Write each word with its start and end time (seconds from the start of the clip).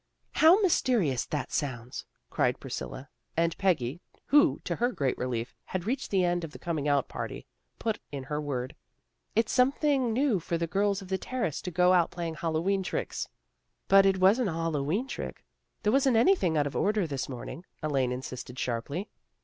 "How 0.41 0.59
mysterious 0.63 1.25
that 1.25 1.51
sounds," 1.51 2.05
cried 2.31 2.59
Pris 2.59 2.75
cilla, 2.75 3.09
and 3.37 3.55
Peggy, 3.59 4.01
who, 4.29 4.59
to 4.63 4.77
her 4.77 4.91
great 4.91 5.15
relief, 5.15 5.53
had 5.65 5.85
reached 5.85 6.09
the 6.09 6.23
end 6.25 6.43
of 6.43 6.51
the 6.53 6.57
coming 6.57 6.87
out 6.87 7.07
party, 7.07 7.45
put 7.77 7.99
in 8.11 8.23
her 8.23 8.41
word." 8.41 8.75
It's 9.35 9.51
something 9.51 10.11
new 10.11 10.39
for 10.39 10.57
the 10.57 10.65
girls 10.65 11.03
of 11.03 11.07
the 11.09 11.19
Terrace 11.19 11.61
to 11.61 11.69
go 11.69 11.93
out 11.93 12.09
playing 12.09 12.33
Hallowe'en 12.37 12.81
tricks."" 12.81 13.29
But 13.89 14.07
it 14.07 14.17
wasn't 14.17 14.49
a 14.49 14.53
Hallowe'en 14.53 15.05
trick. 15.05 15.45
There 15.83 15.93
wasn't 15.93 16.17
anything 16.17 16.57
out 16.57 16.65
of 16.65 16.75
order 16.75 17.05
this 17.05 17.29
morning," 17.29 17.63
Elaine 17.83 18.11
insisted 18.11 18.57
sharply. 18.57 19.07